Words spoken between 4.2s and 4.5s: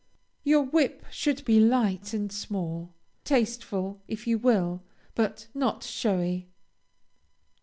you